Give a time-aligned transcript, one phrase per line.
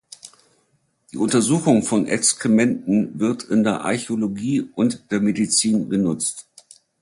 [1.11, 6.47] Die Untersuchung von Exkrementen wird in der Archäologie und der Medizin genutzt.